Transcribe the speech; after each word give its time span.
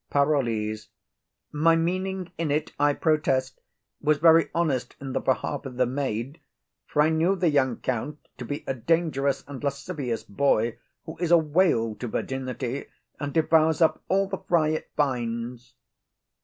PAROLLES. 0.09 0.87
My 1.51 1.75
meaning 1.75 2.31
in't, 2.39 2.71
I 2.79 2.93
protest, 2.93 3.61
was 4.01 4.17
very 4.17 4.49
honest 4.55 4.95
in 4.99 5.13
the 5.13 5.19
behalf 5.19 5.67
of 5.67 5.77
the 5.77 5.85
maid; 5.85 6.39
for 6.87 7.03
I 7.03 7.09
knew 7.09 7.35
the 7.35 7.51
young 7.51 7.77
count 7.81 8.17
to 8.39 8.45
be 8.45 8.63
a 8.65 8.73
dangerous 8.73 9.43
and 9.47 9.63
lascivious 9.63 10.23
boy, 10.23 10.79
who 11.05 11.17
is 11.19 11.29
a 11.29 11.37
whale 11.37 11.93
to 11.97 12.07
virginity, 12.07 12.87
and 13.19 13.31
devours 13.31 13.79
up 13.79 14.03
all 14.07 14.27
the 14.27 14.39
fry 14.39 14.69
it 14.69 14.89
finds. 14.97 15.75